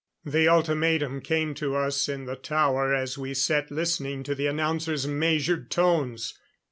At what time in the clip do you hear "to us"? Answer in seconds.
1.53-2.09